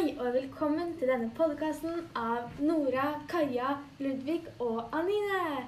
Hei 0.00 0.14
og 0.16 0.30
velkommen 0.32 0.94
til 0.96 1.10
denne 1.10 1.26
podkasten 1.36 2.06
av 2.16 2.54
Nora, 2.64 3.18
Kaja, 3.28 3.74
Ludvig 4.00 4.46
og 4.64 4.94
Anine. 4.96 5.66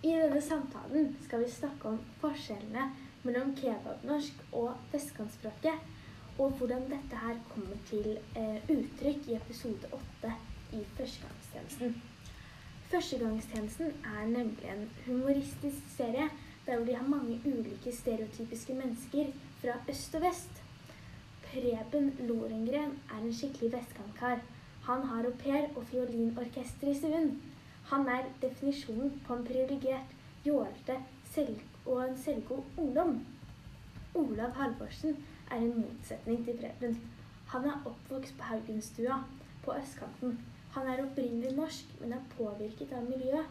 I 0.00 0.14
denne 0.22 0.40
samtalen 0.40 1.10
skal 1.26 1.42
vi 1.42 1.50
snakke 1.52 1.90
om 1.90 1.98
forskjellene 2.22 2.86
mellom 3.26 3.52
kebabnorsk 3.58 4.40
og 4.56 4.88
vestkantspråket, 4.94 5.84
og 6.38 6.56
hvordan 6.56 6.88
dette 6.94 7.20
her 7.26 7.36
kommer 7.50 7.84
til 7.90 8.08
eh, 8.40 8.72
uttrykk 8.72 9.28
i 9.28 9.36
episode 9.42 9.92
åtte 9.92 10.32
i 10.72 10.80
Førstegangstjenesten. 10.96 12.00
Førstegangstjenesten 12.88 13.92
er 14.14 14.26
nemlig 14.32 14.72
en 14.78 14.86
humoristisk 15.04 15.96
serie 15.98 16.30
der 16.64 16.78
hvor 16.78 16.88
de 16.88 16.96
har 16.96 17.16
mange 17.18 17.36
ulike 17.44 17.92
stereotypiske 17.92 18.80
mennesker 18.80 19.34
fra 19.60 19.82
øst 19.92 20.16
og 20.16 20.30
vest. 20.30 20.63
Preben 21.54 22.06
Lorengren 22.26 22.94
er 23.08 23.20
en 23.22 23.32
skikkelig 23.32 23.68
vestkantkar. 23.72 24.40
Han 24.86 25.04
har 25.10 25.26
au 25.28 25.34
pair 25.42 25.68
og 25.76 25.84
fiolinorkester 25.90 26.88
i 26.90 26.94
stuen. 26.98 27.28
Han 27.90 28.08
er 28.10 28.26
definisjonen 28.42 29.12
på 29.26 29.36
en 29.36 29.44
privilegert, 29.46 30.16
jålete 30.46 30.96
og 31.86 32.00
en 32.08 32.18
selvgod 32.24 32.62
ungdom. 32.78 33.20
Olav 34.14 34.50
Halvorsen 34.58 35.16
er 35.50 35.56
en 35.56 35.78
motsetning 35.84 36.44
til 36.44 36.58
Preben. 36.58 36.98
Han 37.54 37.64
er 37.70 37.86
oppvokst 37.86 38.36
på 38.38 38.50
Haugenstua 38.50 39.22
på 39.64 39.78
østkanten. 39.78 40.38
Han 40.74 40.86
er 40.86 41.04
opprinnelig 41.06 41.56
norsk, 41.56 41.94
men 42.00 42.12
er 42.12 42.30
påvirket 42.36 42.92
av 42.92 43.06
miljøet. 43.06 43.46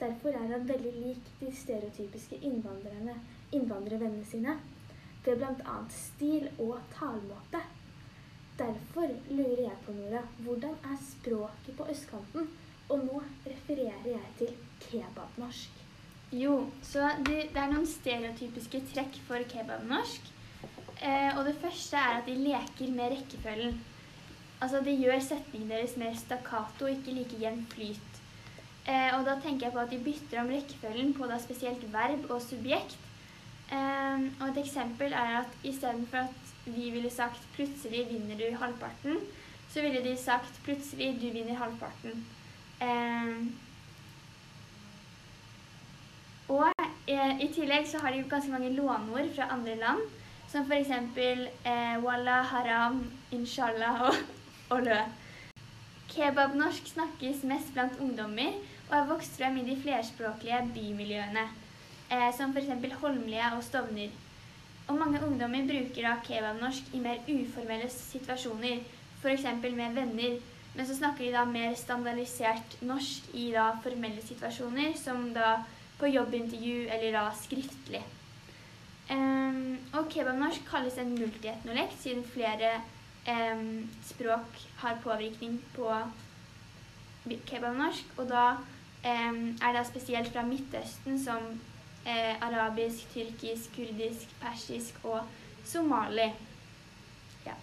Derfor 0.00 0.28
er 0.28 0.46
han 0.56 0.68
veldig 0.68 0.92
lik 0.98 1.34
de 1.40 1.56
stereotypiske 1.56 2.36
innvandrervennene 2.42 4.24
sine 4.26 4.58
ved 5.24 5.40
bl.a. 5.40 5.76
stil 5.90 6.48
og 6.58 6.78
talemåte. 6.96 7.62
Derfor 8.58 9.08
lurer 9.30 9.62
jeg 9.64 9.78
på, 9.86 9.92
Nora, 9.92 10.20
hvordan 10.44 10.76
er 10.90 11.00
språket 11.02 11.76
på 11.78 11.86
østkanten? 11.90 12.50
Og 12.88 13.00
nå 13.06 13.22
refererer 13.46 14.06
jeg 14.06 14.34
til 14.38 14.52
kebabnorsk. 14.84 15.80
Jo, 16.34 16.66
så 16.82 17.08
det, 17.26 17.48
det 17.54 17.60
er 17.62 17.72
noen 17.72 17.88
stereotypiske 17.88 18.82
trekk 18.92 19.18
for 19.26 19.42
kebabnorsk. 19.50 20.30
Eh, 21.00 21.30
og 21.36 21.44
det 21.48 21.56
første 21.62 21.98
er 21.98 22.20
at 22.20 22.28
de 22.28 22.36
leker 22.38 22.92
med 22.94 23.16
rekkefølgen. 23.16 23.80
Altså 24.62 24.80
de 24.84 24.94
gjør 24.96 25.18
setningen 25.20 25.70
deres 25.70 25.96
mer 26.00 26.14
stakkato, 26.16 26.86
ikke 26.88 27.16
like 27.16 27.40
jevn 27.40 27.64
flyt. 27.72 28.20
Eh, 28.84 29.10
og 29.16 29.24
da 29.26 29.38
tenker 29.40 29.66
jeg 29.66 29.74
på 29.74 29.82
at 29.82 29.90
de 29.90 30.02
bytter 30.04 30.40
om 30.42 30.52
rekkefølgen 30.52 31.14
på 31.16 31.28
da 31.28 31.40
spesielt 31.42 31.84
verb 31.92 32.30
og 32.30 32.42
subjekt. 32.44 33.00
Um, 33.72 34.24
og 34.40 34.48
et 34.48 34.58
eksempel 34.66 35.12
er 35.12 35.38
at 35.38 35.46
istedenfor 35.64 36.18
at 36.18 36.44
vi 36.66 36.90
ville 36.90 37.10
sagt 37.10 37.40
'plutselig 37.54 38.06
vinner 38.10 38.36
du 38.36 38.56
halvparten', 38.56 39.16
så 39.68 39.80
ville 39.80 40.04
de 40.04 40.16
sagt 40.16 40.60
'plutselig 40.64 41.18
du 41.22 41.28
vinner 41.32 41.56
halvparten'. 41.56 42.24
Um, 42.82 43.54
og 46.48 46.72
eh, 47.08 47.40
i 47.40 47.48
tillegg 47.54 47.88
så 47.88 47.98
har 47.98 48.12
de 48.12 48.22
ganske 48.28 48.50
mange 48.50 48.72
låneord 48.72 49.34
fra 49.36 49.48
andre 49.52 49.76
land, 49.76 50.00
som 50.48 50.70
f.eks. 50.70 50.90
Eh, 51.64 52.04
walla, 52.04 52.42
haram, 52.42 53.12
inshallah 53.32 54.02
og, 54.08 54.14
og 54.70 54.82
lø. 54.82 55.00
Kebabnorsk 56.08 56.86
snakkes 56.86 57.42
mest 57.44 57.72
blant 57.72 57.98
ungdommer 58.00 58.52
og 58.90 58.96
har 58.96 59.06
vokst 59.08 59.38
frem 59.38 59.56
i 59.56 59.64
de 59.70 59.82
flerspråklige 59.82 60.70
bymiljøene 60.74 61.48
eh, 62.10 62.30
som 62.36 62.52
f.eks. 62.52 62.98
Holmlia 63.00 63.54
og 63.56 63.64
Stovner. 63.64 64.12
Og 64.88 64.98
mange 65.00 65.20
ungdommer 65.24 65.64
bruker 65.68 66.04
da 66.04 66.16
kebabnorsk 66.24 66.90
i 66.92 67.00
mer 67.00 67.22
uformelle 67.28 67.88
situasjoner, 67.90 68.82
f.eks. 69.22 69.46
med 69.64 69.96
venner. 69.96 70.40
Men 70.74 70.86
så 70.86 70.96
snakker 70.98 71.24
de 71.24 71.32
da 71.32 71.44
mer 71.46 71.76
standardisert 71.78 72.80
norsk 72.82 73.30
i 73.38 73.50
da 73.54 73.70
formelle 73.82 74.22
situasjoner, 74.22 74.92
som 74.98 75.30
da 75.36 75.60
på 76.00 76.10
jobbintervju 76.10 76.88
eller 76.90 77.14
da 77.14 77.28
skriftlig. 77.38 78.02
Um, 79.10 79.76
og 79.92 80.08
kebabnorsk 80.10 80.64
kalles 80.68 80.96
en 80.98 81.12
multietnolekt, 81.14 81.96
siden 82.00 82.24
flere 82.24 82.78
um, 83.28 83.84
språk 84.04 84.60
har 84.80 85.00
påvirkning 85.04 85.60
på 85.76 85.90
kebabnorsk. 87.46 88.16
Og 88.18 88.28
da 88.28 88.46
um, 88.56 89.54
er 89.62 89.76
det 89.76 89.86
spesielt 89.86 90.32
fra 90.32 90.44
Midtøsten 90.48 91.20
som 91.20 91.54
eh, 92.04 92.34
arabisk, 92.44 93.08
tyrkisk, 93.14 93.74
kurdisk, 93.76 94.28
persisk 94.40 95.04
og 95.04 95.20
somali. 95.64 96.30
Ja. 97.46 97.56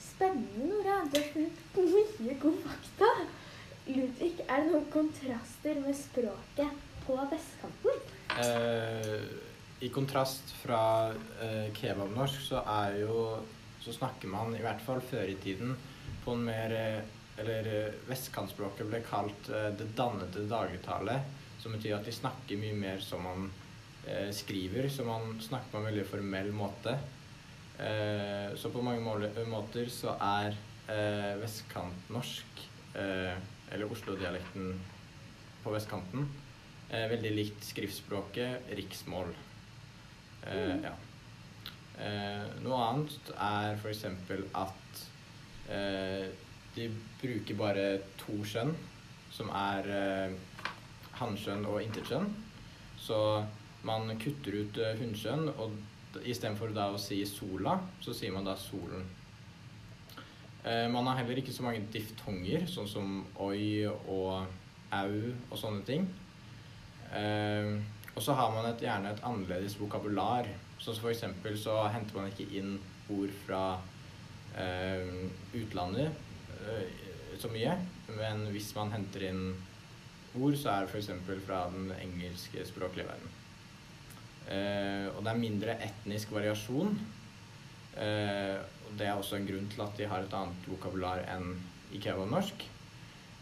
Spennende, 0.00 0.66
Nora. 0.68 1.00
Du 1.12 1.18
har 1.18 1.28
funnet 1.32 2.18
mye 2.20 2.38
god 2.42 2.58
fakta. 2.66 3.12
Ludvig, 3.90 4.34
er 4.46 4.62
det 4.62 4.70
noen 4.70 4.90
kontraster 4.92 5.80
med 5.82 5.96
språket 5.98 6.82
på 7.06 7.16
vestkanten? 7.30 8.02
Eh, 8.38 9.22
I 9.80 9.88
kontrast 9.88 10.52
fra 10.60 10.82
eh, 11.42 11.72
kebabnorsk 11.74 12.44
så 12.52 12.60
er 12.66 13.00
jo 13.06 13.40
Så 13.80 13.94
snakker 13.96 14.28
man, 14.28 14.52
i 14.52 14.60
hvert 14.60 14.82
fall 14.84 15.00
før 15.00 15.24
i 15.32 15.38
tiden, 15.40 15.72
på 16.20 16.34
en 16.36 16.42
mer 16.44 16.74
eh, 16.76 17.00
Eller 17.40 17.68
eh, 17.72 17.94
vestkantspråket 18.10 18.86
ble 18.86 19.00
kalt 19.06 19.48
eh, 19.48 19.70
det 19.72 19.88
dannede 19.96 20.44
dagligtale 20.50 21.16
som 21.60 21.74
betyr 21.76 21.98
at 21.98 22.06
de 22.08 22.14
snakker 22.14 22.60
mye 22.60 22.76
mer 22.76 23.02
som 23.04 23.24
man 23.24 23.48
eh, 24.08 24.30
skriver, 24.34 24.88
så 24.88 25.04
man 25.04 25.34
snakker 25.42 25.72
på 25.72 25.80
en 25.80 25.88
veldig 25.90 26.06
formell 26.08 26.52
måte. 26.56 26.96
Eh, 27.80 28.56
så 28.56 28.72
på 28.72 28.82
mange 28.84 29.44
måter 29.48 29.90
så 29.92 30.16
er 30.16 30.56
eh, 30.90 31.34
vestkantnorsk, 31.40 32.64
eh, 32.96 33.36
eller 33.70 33.92
Oslo-dialekten 33.92 34.72
på 35.64 35.74
vestkanten, 35.74 36.26
eh, 36.88 37.06
veldig 37.12 37.32
likt 37.36 37.68
skriftspråket 37.68 38.72
riksmål. 38.80 39.32
Eh, 40.48 40.76
ja. 40.88 40.96
noe 42.64 42.76
annet 42.80 43.32
er 43.36 43.74
f.eks. 43.76 44.06
at 44.56 45.00
de 46.72 46.86
bruker 47.20 47.58
bare 47.58 47.82
to 48.22 48.38
skjønn, 48.48 48.72
som 49.36 49.50
er 49.52 49.90
hannkjønn 51.20 51.66
og 51.68 51.80
intetkjønn. 51.84 52.28
Så 53.00 53.18
man 53.86 54.10
kutter 54.20 54.60
ut 54.60 54.80
uh, 54.80 54.92
hunnkjønn, 55.00 55.48
og 55.56 56.20
istedenfor 56.26 56.74
da 56.76 56.90
å 56.92 57.00
si 57.00 57.20
sola, 57.28 57.78
så 58.02 58.14
sier 58.16 58.34
man 58.34 58.48
da 58.48 58.56
solen. 58.58 59.06
Uh, 60.64 60.86
man 60.92 61.08
har 61.08 61.22
heller 61.22 61.40
ikke 61.40 61.54
så 61.56 61.64
mange 61.64 61.86
diftonger, 61.92 62.66
sånn 62.68 62.88
som 62.90 63.22
oi 63.40 63.86
og 63.88 64.44
au 64.90 65.14
og 65.50 65.56
sånne 65.58 65.86
ting. 65.88 66.08
Uh, 67.10 67.80
og 68.16 68.20
så 68.24 68.34
har 68.36 68.50
man 68.52 68.68
et, 68.68 68.82
gjerne 68.84 69.14
et 69.14 69.24
annerledes 69.24 69.78
vokabular. 69.80 70.48
Sånn 70.80 70.96
som 70.96 71.06
for 71.06 71.14
eksempel 71.14 71.56
så 71.58 71.78
henter 71.94 72.18
man 72.18 72.30
ikke 72.32 72.50
inn 72.58 72.76
ord 73.10 73.32
fra 73.46 73.64
utlandet 75.54 76.10
så 77.38 77.48
mye. 77.52 77.76
Men 78.18 78.48
hvis 78.50 78.72
man 78.74 78.90
henter 78.92 79.28
inn 79.28 79.44
ord, 80.38 80.56
så 80.58 80.72
er 80.72 80.86
det 80.86 80.92
f.eks. 80.94 81.10
fra 81.46 81.64
den 81.72 81.90
engelske 81.98 82.66
språklige 82.68 83.08
verden. 83.08 83.36
Eh, 84.50 85.06
og 85.14 85.24
det 85.24 85.32
er 85.32 85.44
mindre 85.44 85.78
etnisk 85.86 86.32
variasjon. 86.34 86.98
Eh, 88.00 88.58
og 88.86 88.98
det 88.98 89.06
er 89.06 89.14
også 89.14 89.38
en 89.38 89.48
grunn 89.48 89.70
til 89.70 89.82
at 89.84 89.96
de 89.98 90.10
har 90.10 90.24
et 90.24 90.36
annet 90.36 90.68
vokabular 90.70 91.24
enn 91.34 91.54
i 91.94 92.02
kebabnorsk. 92.02 92.66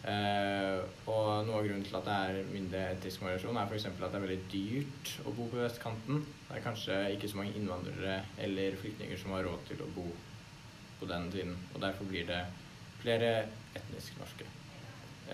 Eh, 0.09 0.79
og 1.11 1.47
noe 1.49 1.59
av 1.59 1.67
grunnen 1.67 1.85
til 1.85 1.97
at 1.99 2.07
det 2.07 2.17
er 2.29 2.53
mindre 2.53 2.85
etnisk 2.95 3.25
variasjon, 3.25 3.57
er 3.59 3.69
f.eks. 3.69 3.89
at 3.91 4.05
det 4.05 4.21
er 4.21 4.27
veldig 4.27 4.41
dyrt 4.53 5.15
å 5.27 5.35
bo 5.35 5.49
på 5.51 5.61
vestkanten. 5.61 6.23
Det 6.47 6.57
er 6.57 6.65
kanskje 6.65 6.99
ikke 7.17 7.31
så 7.33 7.41
mange 7.41 7.57
innvandrere 7.59 8.21
eller 8.45 8.79
flyktninger 8.81 9.21
som 9.21 9.35
har 9.37 9.45
råd 9.49 9.67
til 9.71 9.83
å 9.85 9.91
bo 9.97 10.07
på 11.01 11.09
den 11.11 11.29
tiden. 11.35 11.57
Og 11.75 11.83
derfor 11.83 12.09
blir 12.11 12.29
det 12.29 12.45
flere 13.03 13.33
etnisk 13.79 14.17
norske. 14.21 14.47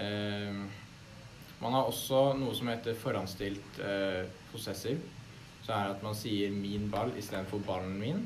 Eh, 0.00 0.64
man 1.60 1.76
har 1.76 1.88
også 1.88 2.32
noe 2.38 2.54
som 2.56 2.68
heter 2.68 2.96
forhåndsstilt 2.98 3.78
eh, 3.84 4.24
possessiv. 4.52 5.02
Så 5.64 5.72
er 5.72 5.86
det 5.86 5.96
at 5.96 6.02
man 6.04 6.16
sier 6.18 6.50
'min 6.52 6.90
ball' 6.92 7.16
istedenfor 7.18 7.62
'ballen 7.64 7.94
min'. 8.00 8.24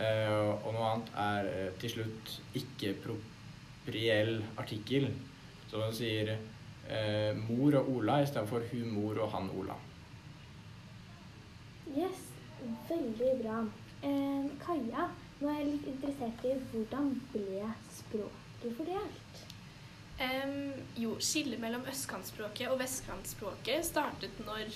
Eh, 0.00 0.48
og 0.64 0.72
noe 0.74 0.88
annet 0.88 1.12
er 1.24 1.50
eh, 1.50 1.72
til 1.78 1.90
slutt 1.90 2.32
ikke-propriell 2.56 4.40
artikkel. 4.58 5.10
Så 5.70 5.78
man 5.78 5.94
sier 5.94 6.34
eh, 6.88 7.36
'mor 7.36 7.78
og 7.82 7.92
Ola' 7.94 8.22
istedenfor 8.24 8.66
'hun 8.72 8.90
mor 8.96 9.22
og 9.22 9.30
han 9.30 9.50
Ola'. 9.50 9.78
Yes, 11.90 12.26
veldig 12.88 13.32
bra. 13.42 13.62
Eh, 14.02 14.50
Kaja, 14.66 15.08
nå 15.40 15.48
er 15.48 15.58
jeg 15.58 15.72
litt 15.72 15.90
interessert 15.94 16.44
i 16.44 16.58
hvordan 16.72 17.14
ble 17.32 17.74
språket? 17.92 18.39
Um, 20.20 20.72
jo, 21.00 21.14
skillet 21.24 21.60
mellom 21.62 21.86
østkantspråket 21.88 22.68
og 22.68 22.80
vestkantspråket 22.82 23.86
startet 23.88 24.42
når 24.44 24.74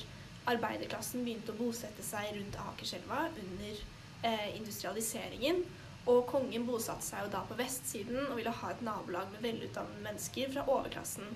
arbeiderklassen 0.49 1.25
begynte 1.25 1.52
å 1.52 1.58
bosette 1.58 2.05
seg 2.05 2.31
rundt 2.32 2.56
Akerselva 2.62 3.26
under 3.29 3.82
eh, 4.25 4.55
industrialiseringen. 4.56 5.62
Og 6.08 6.26
kongen 6.29 6.67
bosatte 6.69 7.05
seg 7.06 7.25
jo 7.25 7.32
da 7.32 7.43
på 7.49 7.56
vestsiden 7.56 8.26
og 8.26 8.37
ville 8.37 8.52
ha 8.52 8.73
et 8.73 8.82
nabolag 8.85 9.31
med 9.32 9.44
velutdannede 9.44 10.05
mennesker 10.05 10.52
fra 10.52 10.67
overklassen. 10.69 11.29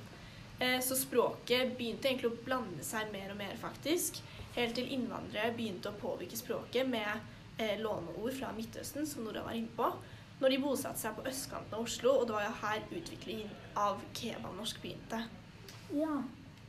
Eh, 0.58 0.80
Så 0.84 0.96
språket 0.96 1.76
begynte 1.78 2.08
egentlig 2.10 2.32
å 2.32 2.42
blande 2.44 2.84
seg 2.84 3.12
mer 3.12 3.32
og 3.32 3.40
mer, 3.40 3.56
faktisk. 3.60 4.20
Helt 4.56 4.76
til 4.76 4.92
innvandrere 4.92 5.54
begynte 5.56 5.92
å 5.92 6.00
påvirke 6.00 6.36
språket 6.36 6.88
med 6.88 7.08
eh, 7.60 7.76
låneord 7.80 8.32
fra 8.40 8.52
Midtøsten, 8.56 9.08
som 9.08 9.24
Nora 9.24 9.44
var 9.46 9.56
inne 9.56 9.72
på, 9.76 9.92
når 10.40 10.54
de 10.54 10.58
bosatte 10.62 11.02
seg 11.02 11.16
på 11.16 11.26
østkanten 11.28 11.74
av 11.74 11.86
Oslo, 11.86 12.14
og 12.20 12.28
det 12.28 12.36
var 12.36 12.46
jo 12.46 12.56
her 12.62 12.84
utviklingen 13.00 13.54
av 13.78 14.02
kebabnorsk 14.16 14.80
begynte. 14.82 15.22
Ja, 15.94 16.20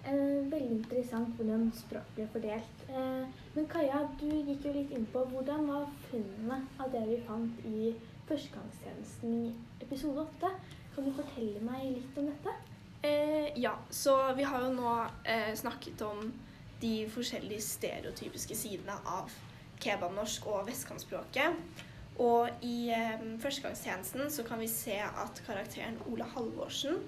eh, 0.04 0.40
veldig 0.52 0.80
interessant 0.80 1.36
hvordan 1.38 1.70
språk 1.78 2.08
ble 2.16 2.28
fordelt. 2.34 2.86
Eh, 2.90 3.28
men 3.56 3.68
Kaja, 3.68 4.06
du 4.20 4.30
gikk 4.30 4.66
jo 4.66 4.74
litt 4.74 4.92
inn 4.96 5.06
på 5.14 5.26
hvordan 5.32 5.68
var 5.70 5.90
funnene 6.10 6.64
av 6.80 6.92
det 6.96 7.06
vi 7.12 7.20
fant 7.28 7.66
i 7.68 7.94
førstegangstjenesten 8.30 9.38
i 9.46 9.54
episode 9.86 10.26
8. 10.42 10.54
Kan 10.96 11.06
du 11.06 11.14
fortelle 11.18 11.62
meg 11.64 11.92
litt 11.98 12.18
om 12.18 12.30
dette? 12.30 12.56
Eh, 13.02 13.60
ja, 13.60 13.78
så 13.90 14.34
vi 14.34 14.44
har 14.44 14.66
jo 14.66 14.74
nå 14.76 14.96
eh, 15.24 15.54
snakket 15.56 16.02
om 16.02 16.34
de 16.82 16.94
forskjellige 17.12 17.62
stereotypiske 17.64 18.56
sidene 18.56 18.96
av 19.08 19.32
kebabnorsk 19.80 20.48
og 20.52 20.66
vestkantspråket. 20.68 21.86
Og 22.20 22.66
i 22.66 22.90
eh, 22.92 23.22
førstegangstjenesten 23.40 24.32
så 24.34 24.44
kan 24.48 24.60
vi 24.60 24.68
se 24.72 24.98
at 25.00 25.42
karakteren 25.46 26.00
Ola 26.12 26.28
Halvorsen 26.34 27.00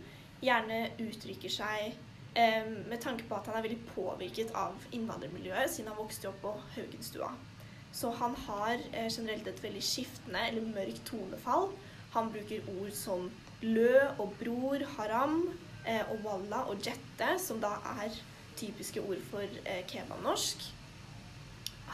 gjerne 0.41 0.85
uttrykker 1.03 1.51
seg 1.51 1.91
eh, 2.39 2.67
med 2.87 2.99
tanke 3.03 3.27
på 3.27 3.37
at 3.37 3.49
han 3.49 3.59
er 3.59 3.67
veldig 3.67 3.91
påvirket 3.91 4.53
av 4.57 4.77
innvandrermiljøet 4.95 5.73
siden 5.73 5.91
han 5.91 5.99
vokste 5.99 6.31
opp 6.31 6.39
på 6.45 6.55
Haugenstua. 6.77 7.31
Så 7.91 8.11
han 8.21 8.35
har 8.47 8.77
eh, 8.91 9.09
generelt 9.11 9.47
et 9.51 9.63
veldig 9.63 9.83
skiftende 9.83 10.45
eller 10.47 10.69
mørkt 10.71 11.03
tonefall. 11.09 11.71
Han 12.15 12.31
bruker 12.31 12.67
ord 12.79 12.91
som 12.95 13.27
lø 13.61 13.99
og 14.19 14.31
bror, 14.39 14.83
haram 14.97 15.41
eh, 15.87 16.03
og 16.07 16.23
walla 16.25 16.63
og 16.71 16.79
jette, 16.85 17.33
som 17.39 17.59
da 17.61 17.75
er 17.99 18.15
typiske 18.59 19.03
ord 19.03 19.19
for 19.31 19.43
eh, 19.65 19.83
kebabnorsk. 19.91 20.63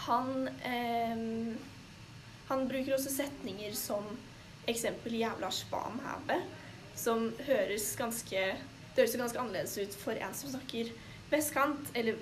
Han, 0.07 0.47
eh, 0.65 1.57
han 2.47 2.67
bruker 2.67 2.95
også 2.95 3.11
setninger 3.11 3.73
som 3.75 4.05
eksempel 4.67 5.13
'jævla 5.13 5.51
spamhæve', 5.51 6.41
som 6.95 7.33
høres 7.47 7.95
ganske 7.95 8.55
Det 8.95 9.03
høres 9.03 9.13
jo 9.13 9.19
ganske 9.19 9.39
annerledes 9.39 9.77
ut 9.77 9.95
for 9.95 10.11
en 10.11 10.33
som 10.33 10.49
snakker 10.49 10.87
vestkant, 11.29 11.91
eller 11.93 12.15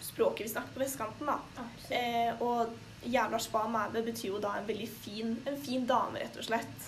språket 0.00 0.46
vi 0.46 0.48
snakker 0.52 0.74
på 0.74 0.80
vestkanten, 0.80 1.26
da. 1.26 1.64
Eh, 1.90 2.42
og 2.42 2.70
jævla 3.02 3.38
spa 3.38 3.64
mæve 3.66 4.04
betyr 4.06 4.28
jo 4.28 4.38
da 4.38 4.52
en 4.58 4.68
veldig 4.68 4.88
fin, 4.88 5.36
en 5.46 5.58
fin 5.64 5.86
dame, 5.86 6.20
rett 6.20 6.38
og 6.38 6.44
slett. 6.44 6.86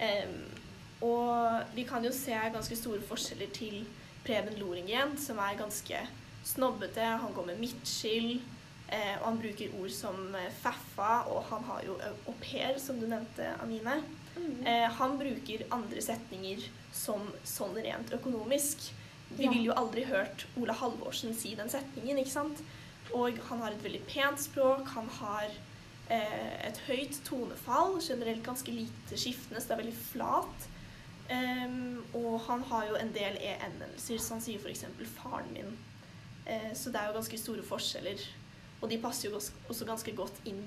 Eh, 0.00 0.32
og 1.04 1.62
vi 1.74 1.84
kan 1.84 2.04
jo 2.04 2.12
se 2.12 2.32
ganske 2.32 2.76
store 2.76 3.04
forskjeller 3.04 3.52
til 3.52 3.86
Preben 4.24 4.56
Loringen, 4.58 5.18
som 5.18 5.38
er 5.38 5.58
ganske 5.58 6.00
snobbete. 6.44 7.04
Han 7.04 7.34
går 7.34 7.46
med 7.46 7.60
midtskill, 7.60 8.40
og 9.20 9.24
han 9.26 9.38
bruker 9.42 9.72
ord 9.80 9.90
som 9.90 10.34
eh, 10.38 10.50
faffa, 10.62 11.24
og 11.32 11.44
han 11.50 11.64
har 11.64 11.82
jo 11.88 11.96
au 12.28 12.34
pair, 12.40 12.78
som 12.78 13.00
du 13.00 13.06
nevnte, 13.10 13.48
Amine. 13.62 13.96
Mm. 14.36 14.66
Eh, 14.66 14.86
han 14.98 15.16
bruker 15.18 15.64
andre 15.74 16.02
setninger 16.04 16.62
som 16.94 17.26
sånn 17.44 17.74
rent 17.82 18.12
økonomisk. 18.14 18.90
Vi 19.30 19.44
Ja. 19.44 19.50
ville 19.50 19.66
jo 19.72 19.72
aldri 19.76 20.04
hørt 20.06 20.46
Ola 20.56 20.72
Halvorsen 20.72 21.34
si 21.34 21.54
den 21.58 21.68
setningen, 21.68 22.18
ikke 22.18 22.30
sant? 22.30 22.62
Og 23.12 23.38
han 23.48 23.58
har 23.60 23.70
et 23.72 23.82
veldig 23.82 24.04
pent 24.06 24.38
språk, 24.38 24.86
han 24.94 25.08
har 25.08 25.50
eh, 26.08 26.68
et 26.68 26.78
høyt 26.86 27.18
tonefall, 27.24 27.98
generelt 28.00 28.44
ganske 28.46 28.70
lite 28.70 29.18
skiftende, 29.18 29.60
så 29.60 29.68
det 29.68 29.74
er 29.78 29.82
veldig 29.82 29.98
flat. 30.12 30.68
Um, 31.28 32.04
og 32.14 32.40
han 32.46 32.62
har 32.62 32.84
jo 32.86 32.94
en 32.94 33.10
del 33.12 33.34
e-endelser, 33.42 34.18
så 34.22 34.36
han 34.36 34.42
sier 34.44 34.60
f.eks. 34.62 34.84
'faren 35.16 35.48
min'. 35.52 35.74
Eh, 36.46 36.72
så 36.74 36.92
det 36.92 37.00
er 37.00 37.08
jo 37.08 37.16
ganske 37.18 37.38
store 37.38 37.62
forskjeller. 37.66 38.20
Og 38.80 38.90
de 38.90 38.98
passer 39.02 39.30
jo 39.30 39.38
også 39.38 39.88
ganske 39.88 40.12
godt 40.16 40.42
inn 40.44 40.62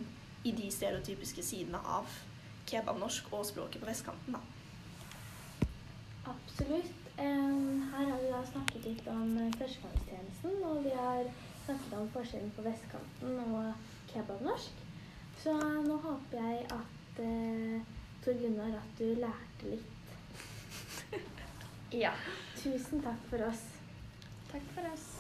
i 0.48 0.54
de 0.56 0.70
stereotypiske 0.72 1.44
sidene 1.44 1.82
av 1.84 2.08
kebabnorsk 2.70 3.30
og 3.34 3.46
språket 3.46 3.82
på 3.82 3.90
vestkanten, 3.90 4.38
da. 4.38 4.42
Absolutt. 6.30 6.96
Her 7.20 8.06
har 8.06 8.20
vi 8.22 8.32
da 8.32 8.40
snakket 8.48 8.86
litt 8.88 9.08
om 9.12 9.34
eh, 9.42 9.56
førstegangstjenesten, 9.60 10.62
og 10.64 10.86
vi 10.86 10.94
har 10.96 11.28
snakket 11.66 11.96
om 11.98 12.12
forskjellen 12.14 12.54
på 12.56 12.64
vestkanten 12.64 13.42
og 13.50 13.90
kebabnorsk. 14.14 14.86
Så 15.44 15.56
nå 15.84 15.98
håper 16.06 16.46
jeg 16.46 16.64
at 16.78 17.22
eh, 17.26 17.82
Tor 18.24 18.40
Gunnar 18.40 18.80
at 18.80 18.96
du 19.02 19.08
lærte 19.20 19.74
litt. 19.74 19.96
Ja. 21.90 22.12
Tusen 22.60 23.02
takk 23.02 23.24
for 23.32 23.48
oss. 23.48 23.64
Takk 24.52 24.68
for 24.76 24.94
oss. 24.94 25.19